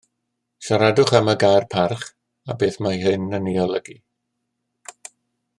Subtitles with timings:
[0.67, 2.07] Siaradwch am y gair parch
[2.53, 3.99] a beth mae hyn yn ei olygu